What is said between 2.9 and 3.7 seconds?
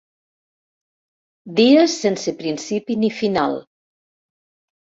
ni final.